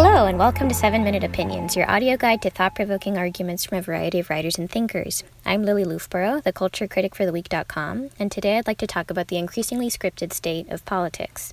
Hello, 0.00 0.26
and 0.26 0.38
welcome 0.38 0.68
to 0.68 0.74
7 0.76 1.02
Minute 1.02 1.24
Opinions, 1.24 1.74
your 1.74 1.90
audio 1.90 2.16
guide 2.16 2.40
to 2.42 2.50
thought 2.50 2.76
provoking 2.76 3.18
arguments 3.18 3.64
from 3.64 3.78
a 3.78 3.82
variety 3.82 4.20
of 4.20 4.30
writers 4.30 4.56
and 4.56 4.70
thinkers. 4.70 5.24
I'm 5.44 5.64
Lili 5.64 5.84
Loofbourow, 5.84 6.40
the 6.40 6.52
culture 6.52 6.86
critic 6.86 7.16
for 7.16 7.24
TheWeek.com, 7.24 8.10
and 8.16 8.30
today 8.30 8.58
I'd 8.58 8.68
like 8.68 8.78
to 8.78 8.86
talk 8.86 9.10
about 9.10 9.26
the 9.26 9.38
increasingly 9.38 9.88
scripted 9.88 10.32
state 10.32 10.68
of 10.70 10.84
politics. 10.84 11.52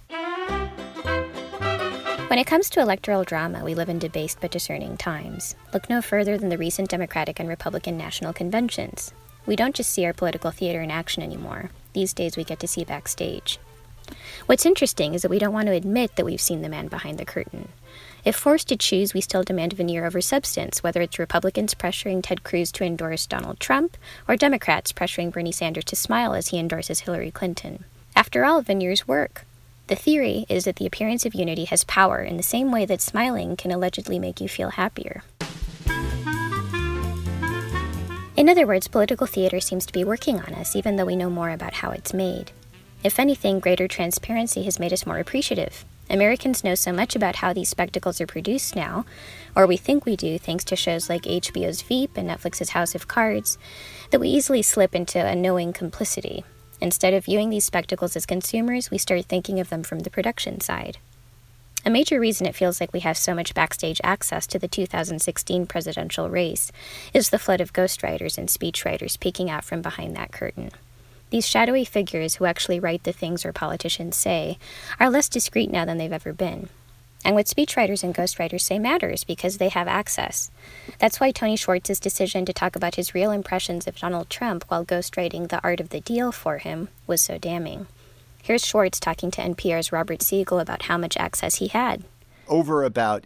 When 2.28 2.38
it 2.38 2.46
comes 2.46 2.70
to 2.70 2.82
electoral 2.82 3.24
drama, 3.24 3.66
we 3.66 3.74
live 3.74 3.90
in 3.90 3.98
debased 3.98 4.40
but 4.40 4.52
discerning 4.52 4.96
times. 4.96 5.56
Look 5.74 5.90
no 5.90 6.04
further 6.04 6.38
than 6.38 6.50
the 6.50 6.60
recent 6.60 6.92
Democratic 6.92 7.40
and 7.40 7.50
Republican 7.50 7.98
national 7.98 8.34
conventions. 8.34 9.12
We 9.48 9.56
don't 9.56 9.76
just 9.76 9.90
see 9.90 10.06
our 10.06 10.14
political 10.14 10.52
theater 10.52 10.82
in 10.82 10.92
action 10.92 11.24
anymore. 11.24 11.72
These 11.94 12.14
days 12.14 12.38
we 12.38 12.44
get 12.44 12.60
to 12.60 12.68
see 12.68 12.86
backstage. 12.86 13.58
What's 14.46 14.68
interesting 14.68 15.16
is 15.16 15.24
that 15.24 15.32
we 15.32 15.40
don't 15.40 15.54
want 15.54 15.66
to 15.66 15.74
admit 15.74 16.16
that 16.16 16.26
we've 16.26 16.40
seen 16.40 16.62
the 16.62 16.70
man 16.70 16.90
behind 16.90 17.18
the 17.18 17.26
curtain. 17.26 17.70
If 18.26 18.36
forced 18.36 18.68
to 18.70 18.76
choose, 18.76 19.14
we 19.14 19.22
still 19.22 19.44
demand 19.44 19.74
veneer 19.74 20.04
over 20.04 20.20
substance, 20.20 20.82
whether 20.82 21.00
it's 21.00 21.20
Republicans 21.20 21.76
pressuring 21.76 22.24
Ted 22.24 22.44
Cruz 22.44 22.72
to 22.72 22.84
endorse 22.84 23.28
Donald 23.28 23.60
Trump 23.60 23.98
or 24.28 24.36
Democrats 24.36 24.92
pressuring 24.92 25.32
Bernie 25.32 25.52
Sanders 25.52 25.86
to 25.86 25.96
smile 25.96 26.34
as 26.34 26.48
he 26.48 26.58
endorses 26.58 27.02
Hillary 27.02 27.30
Clinton. 27.30 27.86
After 28.16 28.44
all, 28.44 28.64
veneers 28.64 29.08
work. 29.08 29.46
The 29.88 29.96
theory 29.96 30.48
is 30.50 30.66
that 30.66 30.78
the 30.78 30.88
appearance 30.88 31.28
of 31.28 31.36
unity 31.36 31.66
has 31.66 31.84
power 31.84 32.20
in 32.20 32.38
the 32.38 32.44
same 32.44 32.72
way 32.72 32.86
that 32.88 33.00
smiling 33.00 33.56
can 33.56 33.72
allegedly 33.72 34.18
make 34.18 34.42
you 34.42 34.50
feel 34.50 34.72
happier. 34.72 35.22
In 38.36 38.50
other 38.50 38.66
words, 38.66 38.88
political 38.88 39.28
theater 39.28 39.60
seems 39.60 39.86
to 39.86 39.94
be 39.94 40.04
working 40.04 40.40
on 40.40 40.56
us, 40.56 40.76
even 40.76 40.96
though 40.96 41.06
we 41.06 41.16
know 41.16 41.30
more 41.30 41.52
about 41.52 41.76
how 41.76 41.92
it's 41.92 42.12
made. 42.12 42.52
If 43.04 43.20
anything, 43.20 43.60
greater 43.60 43.88
transparency 43.88 44.64
has 44.64 44.80
made 44.80 44.94
us 44.94 45.06
more 45.06 45.20
appreciative. 45.20 45.86
Americans 46.10 46.64
know 46.64 46.76
so 46.76 46.92
much 46.92 47.16
about 47.16 47.38
how 47.38 47.52
these 47.52 47.70
spectacles 47.70 48.22
are 48.22 48.28
produced 48.28 48.76
now, 48.76 49.06
or 49.56 49.66
we 49.66 49.78
think 49.78 50.06
we 50.06 50.16
do 50.16 50.38
thanks 50.38 50.64
to 50.66 50.76
shows 50.76 51.10
like 51.10 51.24
HBO's 51.24 51.82
Veep 51.82 52.16
and 52.16 52.30
Netflix's 52.30 52.70
House 52.70 52.94
of 52.94 53.08
Cards, 53.08 53.58
that 54.12 54.20
we 54.20 54.30
easily 54.30 54.62
slip 54.62 54.94
into 54.94 55.20
a 55.20 55.36
knowing 55.36 55.74
complicity. 55.74 56.44
Instead 56.80 57.14
of 57.14 57.26
viewing 57.26 57.50
these 57.50 57.66
spectacles 57.66 58.16
as 58.16 58.26
consumers, 58.26 58.92
we 58.92 58.98
start 58.98 59.26
thinking 59.26 59.60
of 59.60 59.70
them 59.70 59.82
from 59.82 60.00
the 60.00 60.10
production 60.10 60.62
side. 60.62 60.98
A 61.86 61.90
major 61.90 62.20
reason 62.20 62.48
it 62.48 62.56
feels 62.56 62.82
like 62.82 62.94
we 62.94 63.02
have 63.02 63.18
so 63.18 63.36
much 63.36 63.54
backstage 63.54 64.02
access 64.04 64.48
to 64.48 64.60
the 64.60 64.68
2016 64.68 65.68
presidential 65.68 66.30
race 66.30 66.72
is 67.14 67.30
the 67.30 67.40
flood 67.40 67.62
of 67.62 67.74
ghostwriters 67.74 68.38
and 68.38 68.50
speechwriters 68.50 69.20
peeking 69.20 69.50
out 69.50 69.64
from 69.64 69.82
behind 69.82 70.16
that 70.16 70.32
curtain. 70.32 70.72
These 71.30 71.48
shadowy 71.48 71.86
figures 71.86 72.36
who 72.36 72.46
actually 72.46 72.80
write 72.80 73.04
the 73.04 73.12
things 73.12 73.46
our 73.46 73.54
politicians 73.54 74.16
say 74.16 74.58
are 75.00 75.10
less 75.10 75.28
discreet 75.28 75.72
now 75.72 75.86
than 75.86 75.98
they've 75.98 76.12
ever 76.12 76.34
been. 76.34 76.70
And 77.26 77.34
what 77.34 77.48
speechwriters 77.48 78.04
and 78.04 78.14
ghostwriters 78.14 78.62
say 78.62 78.78
matters 78.78 79.24
because 79.24 79.58
they 79.58 79.70
have 79.70 79.88
access. 79.88 80.52
That's 81.00 81.20
why 81.20 81.32
Tony 81.32 81.56
Schwartz's 81.56 82.00
decision 82.00 82.46
to 82.46 82.54
talk 82.54 82.76
about 82.76 82.96
his 82.96 83.16
real 83.16 83.32
impressions 83.32 83.88
of 83.88 83.98
Donald 83.98 84.30
Trump 84.30 84.64
while 84.68 84.86
ghostwriting 84.86 85.50
The 85.50 85.62
Art 85.64 85.80
of 85.80 85.90
the 85.90 86.02
Deal 86.02 86.32
for 86.32 86.60
him 86.60 86.90
was 87.08 87.22
so 87.22 87.40
damning. 87.40 87.88
Here's 88.44 88.64
Schwartz 88.64 89.00
talking 89.00 89.32
to 89.32 89.42
NPR's 89.42 89.92
Robert 89.92 90.22
Siegel 90.22 90.60
about 90.60 90.84
how 90.84 91.00
much 91.00 91.18
access 91.18 91.56
he 91.56 91.68
had. 91.68 92.04
Over 92.48 92.84
about 92.84 93.24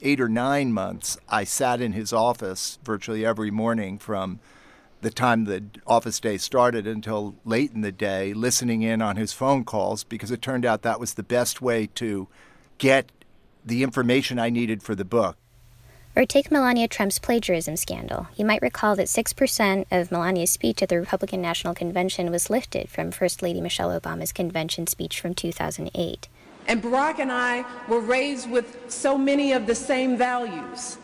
eight 0.00 0.20
or 0.20 0.28
nine 0.28 0.72
months, 0.72 1.18
I 1.28 1.42
sat 1.42 1.80
in 1.80 1.92
his 1.92 2.12
office 2.12 2.78
virtually 2.84 3.26
every 3.26 3.50
morning 3.50 3.98
from 3.98 4.38
the 5.00 5.10
time 5.10 5.44
the 5.44 5.64
office 5.86 6.20
day 6.20 6.36
started 6.36 6.86
until 6.86 7.34
late 7.44 7.72
in 7.72 7.80
the 7.80 7.92
day, 7.92 8.32
listening 8.32 8.82
in 8.82 9.00
on 9.00 9.16
his 9.16 9.32
phone 9.32 9.64
calls 9.64 10.04
because 10.04 10.30
it 10.30 10.42
turned 10.42 10.64
out 10.64 10.82
that 10.82 11.00
was 11.00 11.14
the 11.14 11.22
best 11.22 11.62
way 11.62 11.86
to 11.94 12.28
get 12.78 13.10
the 13.64 13.82
information 13.82 14.38
I 14.38 14.50
needed 14.50 14.82
for 14.82 14.94
the 14.94 15.04
book. 15.04 15.36
Or 16.16 16.24
take 16.24 16.50
Melania 16.50 16.88
Trump's 16.88 17.20
plagiarism 17.20 17.76
scandal. 17.76 18.26
You 18.36 18.44
might 18.44 18.62
recall 18.62 18.96
that 18.96 19.06
6% 19.06 19.86
of 19.92 20.10
Melania's 20.10 20.50
speech 20.50 20.82
at 20.82 20.88
the 20.88 20.98
Republican 20.98 21.40
National 21.40 21.72
Convention 21.72 22.30
was 22.30 22.50
lifted 22.50 22.88
from 22.88 23.12
First 23.12 23.42
Lady 23.42 23.60
Michelle 23.60 23.98
Obama's 23.98 24.32
convention 24.32 24.88
speech 24.88 25.20
from 25.20 25.34
2008. 25.34 26.28
And 26.66 26.82
Barack 26.82 27.20
and 27.20 27.30
I 27.30 27.64
were 27.88 28.00
raised 28.00 28.50
with 28.50 28.76
so 28.88 29.16
many 29.16 29.52
of 29.52 29.66
the 29.66 29.74
same 29.74 30.16
values. 30.16 30.98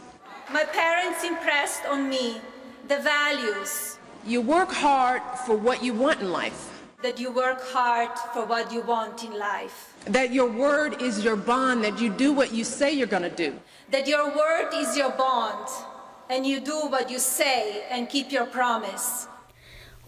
My 0.53 0.65
parents 0.65 1.25
impressed 1.25 1.87
on 1.87 2.09
me 2.09 2.41
the 2.89 2.99
values. 2.99 3.96
You 4.27 4.41
work 4.41 4.73
hard 4.73 5.23
for 5.47 5.57
what 5.57 5.85
you 5.85 5.95
want 5.95 6.21
in 6.21 6.33
life. 6.33 6.83
That 7.03 7.21
you 7.21 7.31
work 7.31 7.63
hard 7.63 8.11
for 8.35 8.45
what 8.45 8.73
you 8.73 8.81
want 8.81 9.23
in 9.23 9.39
life. 9.39 9.95
That 10.07 10.33
your 10.33 10.51
word 10.51 11.01
is 11.01 11.25
your 11.25 11.37
bond, 11.37 11.85
that 11.85 12.01
you 12.01 12.11
do 12.11 12.33
what 12.33 12.53
you 12.53 12.65
say 12.65 12.93
you're 12.93 13.07
going 13.07 13.23
to 13.23 13.31
do. 13.31 13.59
That 13.93 14.09
your 14.09 14.27
word 14.37 14.71
is 14.75 14.97
your 14.97 15.11
bond, 15.11 15.69
and 16.29 16.45
you 16.45 16.59
do 16.59 16.89
what 16.89 17.09
you 17.09 17.21
say 17.21 17.85
and 17.89 18.09
keep 18.09 18.33
your 18.33 18.47
promise. 18.47 19.29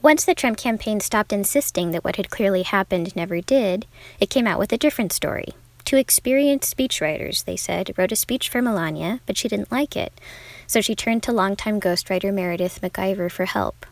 Once 0.03 0.25
the 0.25 0.35
Trump 0.35 0.59
campaign 0.59 0.99
stopped 0.99 1.33
insisting 1.33 1.93
that 1.93 2.03
what 2.03 2.17
had 2.17 2.31
clearly 2.31 2.63
happened 2.63 3.15
never 3.15 3.41
did, 3.41 3.87
it 4.19 4.31
came 4.31 4.49
out 4.49 4.59
with 4.59 4.73
a 4.73 4.79
different 4.79 5.13
story. 5.13 5.49
Two 5.85 5.97
experienced 5.97 6.77
speechwriters, 6.77 7.45
they 7.45 7.57
said, 7.57 7.93
wrote 7.97 8.13
a 8.13 8.17
speech 8.17 8.49
for 8.49 8.61
Melania, 8.61 9.21
but 9.27 9.37
she 9.37 9.49
didn't 9.49 9.73
like 9.73 9.97
it 9.97 10.13
so 10.69 10.81
she 10.83 10.95
turned 10.95 11.23
to 11.25 11.33
longtime 11.33 11.81
ghostwriter 11.81 12.33
Meredith 12.33 12.81
McIver 12.83 13.33
for 13.33 13.47
help. 13.47 13.87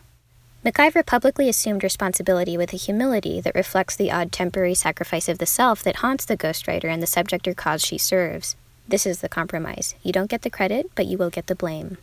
McIver 0.67 1.05
publicly 1.05 1.47
assumed 1.47 1.81
responsibility 1.81 2.57
with 2.57 2.73
a 2.73 2.75
humility 2.75 3.39
that 3.39 3.55
reflects 3.55 3.95
the 3.95 4.11
odd 4.11 4.33
temporary 4.33 4.73
sacrifice 4.73 5.29
of 5.29 5.37
the 5.37 5.45
self 5.45 5.81
that 5.81 6.03
haunts 6.03 6.25
the 6.25 6.35
ghostwriter 6.35 6.91
and 6.91 7.01
the 7.01 7.07
subject 7.07 7.47
or 7.47 7.53
cause 7.53 7.81
she 7.81 7.97
serves. 7.97 8.57
This 8.85 9.05
is 9.05 9.21
the 9.21 9.29
compromise. 9.29 9.95
You 10.03 10.11
don't 10.11 10.29
get 10.29 10.41
the 10.41 10.49
credit, 10.49 10.91
but 10.93 11.05
you 11.05 11.17
will 11.17 11.29
get 11.29 11.47
the 11.47 11.55
blame. 11.55 11.97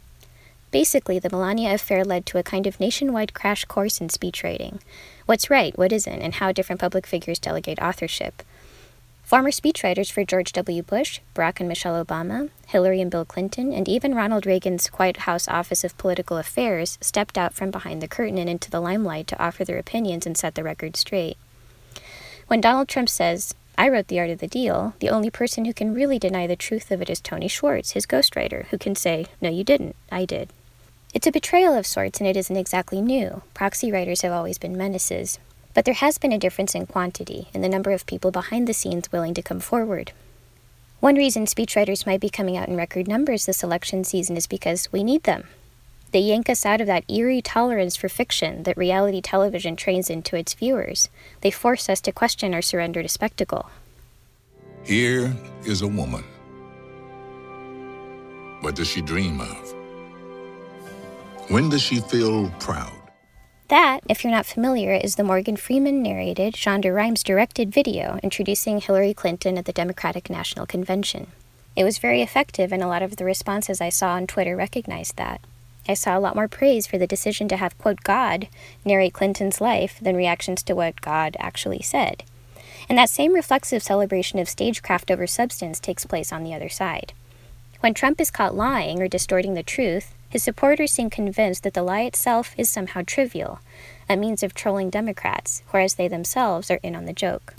Basically, 0.70 1.18
the 1.18 1.28
Melania 1.28 1.74
affair 1.74 2.06
led 2.06 2.24
to 2.24 2.38
a 2.38 2.42
kind 2.42 2.66
of 2.66 2.80
nationwide 2.80 3.34
crash 3.34 3.66
course 3.66 4.00
in 4.00 4.08
speechwriting 4.08 4.80
what's 5.26 5.50
right, 5.50 5.76
what 5.76 5.92
isn't, 5.92 6.22
and 6.22 6.36
how 6.36 6.50
different 6.50 6.80
public 6.80 7.06
figures 7.06 7.38
delegate 7.38 7.78
authorship. 7.80 8.42
Former 9.24 9.50
speechwriters 9.50 10.12
for 10.12 10.22
George 10.22 10.52
W. 10.52 10.82
Bush, 10.82 11.20
Barack 11.34 11.58
and 11.58 11.66
Michelle 11.66 12.04
Obama, 12.04 12.50
Hillary 12.66 13.00
and 13.00 13.10
Bill 13.10 13.24
Clinton, 13.24 13.72
and 13.72 13.88
even 13.88 14.14
Ronald 14.14 14.44
Reagan's 14.44 14.88
White 14.88 15.16
House 15.18 15.48
Office 15.48 15.82
of 15.82 15.96
Political 15.96 16.36
Affairs 16.36 16.98
stepped 17.00 17.38
out 17.38 17.54
from 17.54 17.70
behind 17.70 18.02
the 18.02 18.06
curtain 18.06 18.36
and 18.36 18.50
into 18.50 18.70
the 18.70 18.80
limelight 18.80 19.26
to 19.28 19.42
offer 19.42 19.64
their 19.64 19.78
opinions 19.78 20.26
and 20.26 20.36
set 20.36 20.54
the 20.54 20.62
record 20.62 20.94
straight. 20.94 21.38
When 22.48 22.60
Donald 22.60 22.86
Trump 22.86 23.08
says, 23.08 23.54
I 23.78 23.88
wrote 23.88 24.08
The 24.08 24.20
Art 24.20 24.28
of 24.28 24.40
the 24.40 24.46
Deal, 24.46 24.94
the 25.00 25.08
only 25.08 25.30
person 25.30 25.64
who 25.64 25.72
can 25.72 25.94
really 25.94 26.18
deny 26.18 26.46
the 26.46 26.54
truth 26.54 26.90
of 26.90 27.00
it 27.00 27.08
is 27.08 27.22
Tony 27.22 27.48
Schwartz, 27.48 27.92
his 27.92 28.06
ghostwriter, 28.06 28.66
who 28.66 28.76
can 28.76 28.94
say, 28.94 29.24
No, 29.40 29.48
you 29.48 29.64
didn't, 29.64 29.96
I 30.12 30.26
did. 30.26 30.50
It's 31.14 31.26
a 31.26 31.32
betrayal 31.32 31.74
of 31.74 31.86
sorts, 31.86 32.20
and 32.20 32.28
it 32.28 32.36
isn't 32.36 32.56
exactly 32.56 33.00
new. 33.00 33.40
Proxy 33.54 33.90
writers 33.90 34.20
have 34.20 34.32
always 34.32 34.58
been 34.58 34.76
menaces. 34.76 35.38
But 35.74 35.84
there 35.84 35.94
has 35.94 36.18
been 36.18 36.32
a 36.32 36.38
difference 36.38 36.74
in 36.74 36.86
quantity, 36.86 37.48
in 37.52 37.60
the 37.60 37.68
number 37.68 37.90
of 37.90 38.06
people 38.06 38.30
behind 38.30 38.66
the 38.66 38.72
scenes 38.72 39.10
willing 39.10 39.34
to 39.34 39.42
come 39.42 39.60
forward. 39.60 40.12
One 41.00 41.16
reason 41.16 41.44
speechwriters 41.44 42.06
might 42.06 42.20
be 42.20 42.30
coming 42.30 42.56
out 42.56 42.68
in 42.68 42.76
record 42.76 43.08
numbers 43.08 43.44
this 43.44 43.62
election 43.62 44.04
season 44.04 44.36
is 44.36 44.46
because 44.46 44.90
we 44.92 45.04
need 45.04 45.24
them. 45.24 45.48
They 46.12 46.20
yank 46.20 46.48
us 46.48 46.64
out 46.64 46.80
of 46.80 46.86
that 46.86 47.04
eerie 47.10 47.42
tolerance 47.42 47.96
for 47.96 48.08
fiction 48.08 48.62
that 48.62 48.76
reality 48.76 49.20
television 49.20 49.74
trains 49.74 50.08
into 50.08 50.36
its 50.36 50.54
viewers. 50.54 51.08
They 51.40 51.50
force 51.50 51.88
us 51.88 52.00
to 52.02 52.12
question 52.12 52.54
our 52.54 52.62
surrender 52.62 53.02
to 53.02 53.08
spectacle. 53.08 53.68
Here 54.84 55.34
is 55.64 55.82
a 55.82 55.88
woman. 55.88 56.22
What 58.60 58.76
does 58.76 58.86
she 58.86 59.02
dream 59.02 59.40
of? 59.40 59.74
When 61.48 61.68
does 61.68 61.82
she 61.82 62.00
feel 62.00 62.48
proud? 62.60 63.03
That, 63.68 64.00
if 64.10 64.22
you're 64.22 64.32
not 64.32 64.44
familiar, 64.44 64.92
is 64.92 65.16
the 65.16 65.24
Morgan 65.24 65.56
Freeman 65.56 66.02
narrated, 66.02 66.52
Shonda 66.52 66.94
Rhimes 66.94 67.22
directed 67.22 67.72
video 67.72 68.20
introducing 68.22 68.78
Hillary 68.78 69.14
Clinton 69.14 69.56
at 69.56 69.64
the 69.64 69.72
Democratic 69.72 70.28
National 70.28 70.66
Convention. 70.66 71.28
It 71.74 71.82
was 71.82 71.96
very 71.96 72.20
effective, 72.20 72.72
and 72.72 72.82
a 72.82 72.86
lot 72.86 73.02
of 73.02 73.16
the 73.16 73.24
responses 73.24 73.80
I 73.80 73.88
saw 73.88 74.10
on 74.12 74.26
Twitter 74.26 74.54
recognized 74.54 75.16
that. 75.16 75.40
I 75.88 75.94
saw 75.94 76.16
a 76.16 76.20
lot 76.20 76.34
more 76.36 76.46
praise 76.46 76.86
for 76.86 76.98
the 76.98 77.06
decision 77.06 77.48
to 77.48 77.56
have, 77.56 77.78
quote, 77.78 78.04
God 78.04 78.48
narrate 78.84 79.14
Clinton's 79.14 79.62
life 79.62 79.98
than 80.00 80.14
reactions 80.14 80.62
to 80.64 80.74
what 80.74 81.00
God 81.00 81.34
actually 81.40 81.80
said. 81.80 82.22
And 82.86 82.98
that 82.98 83.08
same 83.08 83.32
reflexive 83.32 83.82
celebration 83.82 84.38
of 84.38 84.48
stagecraft 84.48 85.10
over 85.10 85.26
substance 85.26 85.80
takes 85.80 86.04
place 86.04 86.32
on 86.32 86.44
the 86.44 86.52
other 86.52 86.68
side. 86.68 87.14
When 87.80 87.94
Trump 87.94 88.20
is 88.20 88.30
caught 88.30 88.54
lying 88.54 89.00
or 89.00 89.08
distorting 89.08 89.54
the 89.54 89.62
truth, 89.62 90.14
his 90.34 90.42
supporters 90.42 90.90
seem 90.90 91.08
convinced 91.10 91.62
that 91.62 91.74
the 91.74 91.82
lie 91.84 92.00
itself 92.00 92.56
is 92.58 92.68
somehow 92.68 93.02
trivial, 93.06 93.60
a 94.08 94.16
means 94.16 94.42
of 94.42 94.52
trolling 94.52 94.90
Democrats, 94.90 95.62
whereas 95.70 95.94
they 95.94 96.08
themselves 96.08 96.72
are 96.72 96.80
in 96.82 96.96
on 96.96 97.04
the 97.04 97.12
joke. 97.12 97.54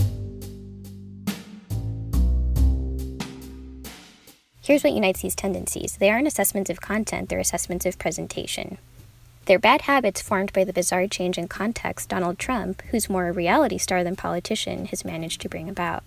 Here's 4.61 4.83
what 4.83 4.91
unites 4.91 5.21
these 5.21 5.35
tendencies 5.35 5.95
they 6.01 6.09
aren't 6.09 6.27
assessments 6.27 6.69
of 6.69 6.81
content, 6.81 7.29
they're 7.29 7.39
assessments 7.39 7.85
of 7.85 7.97
presentation. 7.97 8.77
They're 9.45 9.57
bad 9.57 9.83
habits 9.83 10.21
formed 10.21 10.51
by 10.51 10.65
the 10.65 10.73
bizarre 10.73 11.07
change 11.07 11.37
in 11.37 11.47
context 11.47 12.09
Donald 12.09 12.37
Trump, 12.37 12.81
who's 12.91 13.09
more 13.09 13.29
a 13.29 13.31
reality 13.31 13.77
star 13.77 14.03
than 14.03 14.17
politician, 14.17 14.87
has 14.87 15.05
managed 15.05 15.39
to 15.39 15.49
bring 15.49 15.69
about. 15.69 16.03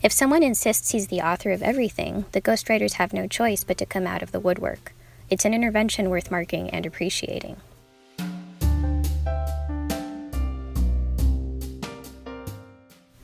If 0.00 0.12
someone 0.12 0.44
insists 0.44 0.92
he's 0.92 1.08
the 1.08 1.22
author 1.22 1.50
of 1.50 1.64
everything, 1.64 2.26
the 2.30 2.40
ghostwriters 2.40 2.92
have 2.92 3.12
no 3.12 3.26
choice 3.26 3.64
but 3.64 3.78
to 3.78 3.86
come 3.86 4.06
out 4.06 4.22
of 4.22 4.30
the 4.30 4.38
woodwork. 4.38 4.92
It's 5.28 5.44
an 5.44 5.54
intervention 5.54 6.08
worth 6.08 6.30
marking 6.30 6.70
and 6.70 6.86
appreciating. 6.86 7.56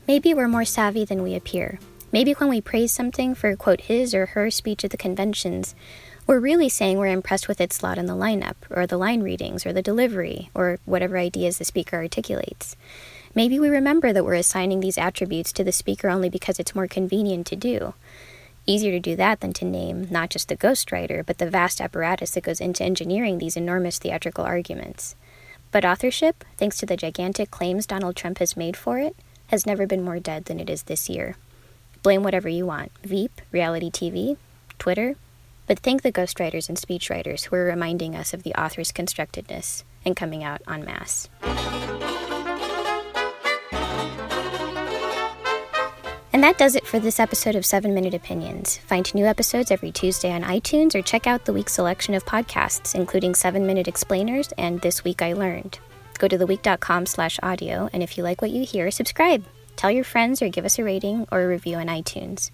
Maybe 0.05 0.33
we're 0.33 0.49
more 0.49 0.65
savvy 0.65 1.05
than 1.05 1.23
we 1.23 1.33
appear. 1.33 1.79
Maybe 2.11 2.33
when 2.33 2.49
we 2.49 2.59
praise 2.61 2.91
something 2.91 3.33
for, 3.33 3.55
quote, 3.55 3.81
his 3.81 4.13
or 4.13 4.27
her 4.27 4.51
speech 4.51 4.83
at 4.83 4.91
the 4.91 4.97
conventions, 4.97 5.73
we're 6.27 6.39
really 6.39 6.69
saying 6.69 6.97
we're 6.97 7.07
impressed 7.07 7.47
with 7.47 7.61
its 7.61 7.77
slot 7.77 7.97
in 7.97 8.05
the 8.05 8.13
lineup, 8.13 8.55
or 8.69 8.85
the 8.85 8.97
line 8.97 9.23
readings, 9.23 9.65
or 9.65 9.73
the 9.73 9.81
delivery, 9.81 10.49
or 10.53 10.79
whatever 10.85 11.17
ideas 11.17 11.57
the 11.57 11.65
speaker 11.65 11.95
articulates. 11.97 12.75
Maybe 13.33 13.59
we 13.59 13.69
remember 13.69 14.13
that 14.13 14.25
we're 14.25 14.35
assigning 14.35 14.81
these 14.81 14.97
attributes 14.97 15.51
to 15.53 15.63
the 15.63 15.71
speaker 15.71 16.09
only 16.09 16.29
because 16.29 16.59
it's 16.59 16.75
more 16.75 16.87
convenient 16.87 17.47
to 17.47 17.55
do. 17.55 17.93
Easier 18.65 18.91
to 18.91 18.99
do 18.99 19.15
that 19.17 19.41
than 19.41 19.51
to 19.53 19.65
name 19.65 20.07
not 20.09 20.29
just 20.29 20.47
the 20.47 20.55
ghostwriter, 20.55 21.25
but 21.25 21.37
the 21.37 21.49
vast 21.49 21.81
apparatus 21.81 22.31
that 22.31 22.43
goes 22.43 22.61
into 22.61 22.83
engineering 22.83 23.37
these 23.37 23.57
enormous 23.57 23.99
theatrical 23.99 24.45
arguments. 24.45 25.15
But 25.71 25.83
authorship, 25.83 26.45
thanks 26.57 26.77
to 26.77 26.85
the 26.85 26.95
gigantic 26.95 27.51
claims 27.51 27.85
Donald 27.85 28.15
Trump 28.15 28.37
has 28.37 28.55
made 28.55 28.77
for 28.77 28.99
it, 28.99 29.15
has 29.47 29.65
never 29.65 29.85
been 29.85 30.03
more 30.03 30.19
dead 30.19 30.45
than 30.45 30.59
it 30.59 30.69
is 30.69 30.83
this 30.83 31.09
year. 31.09 31.35
Blame 32.03 32.23
whatever 32.23 32.47
you 32.47 32.65
want 32.65 32.91
Veep, 33.03 33.41
reality 33.51 33.89
TV, 33.91 34.37
Twitter, 34.79 35.15
but 35.67 35.79
thank 35.79 36.01
the 36.01 36.11
ghostwriters 36.11 36.69
and 36.69 36.77
speechwriters 36.77 37.45
who 37.45 37.55
are 37.55 37.65
reminding 37.65 38.15
us 38.15 38.33
of 38.33 38.43
the 38.43 38.53
author's 38.53 38.91
constructedness 38.91 39.83
and 40.05 40.15
coming 40.15 40.43
out 40.43 40.61
en 40.67 40.85
masse. 40.85 41.29
And 46.43 46.49
that 46.49 46.59
does 46.59 46.75
it 46.75 46.85
for 46.85 46.99
this 46.99 47.21
episode 47.21 47.55
of 47.55 47.65
7 47.65 47.93
Minute 47.93 48.13
Opinions. 48.13 48.75
Find 48.79 49.15
new 49.15 49.25
episodes 49.25 49.71
every 49.71 49.93
Tuesday 49.93 50.29
on 50.29 50.43
iTunes 50.43 50.93
or 50.93 51.01
check 51.01 51.25
out 51.25 51.45
the 51.45 51.53
week's 51.53 51.71
selection 51.71 52.15
of 52.15 52.25
podcasts, 52.25 52.95
including 52.95 53.33
7 53.33 53.65
Minute 53.65 53.87
Explainers 53.87 54.51
and 54.57 54.81
This 54.81 55.05
Week 55.05 55.21
I 55.21 55.31
Learned. 55.31 55.79
Go 56.19 56.27
to 56.27 56.37
theweek.com 56.37 57.05
slash 57.05 57.39
audio, 57.41 57.89
and 57.93 58.03
if 58.03 58.17
you 58.17 58.25
like 58.25 58.41
what 58.41 58.51
you 58.51 58.65
hear, 58.65 58.91
subscribe. 58.91 59.45
Tell 59.77 59.89
your 59.89 60.03
friends 60.03 60.41
or 60.41 60.49
give 60.49 60.65
us 60.65 60.77
a 60.77 60.83
rating 60.83 61.27
or 61.31 61.43
a 61.43 61.47
review 61.47 61.77
on 61.77 61.87
iTunes. 61.87 62.51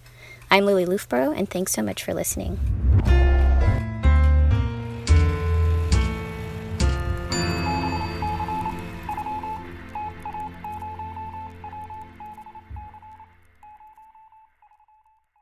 I'm 0.51 0.67
Lili 0.67 0.85
Loofbourow, 0.85 1.35
and 1.35 1.49
thanks 1.49 1.71
so 1.71 1.81
much 1.81 2.03
for 2.03 2.13
listening. 2.13 2.78